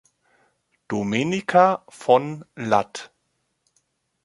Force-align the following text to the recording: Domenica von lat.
Domenica 0.87 1.85
von 1.87 2.43
lat. 2.55 3.11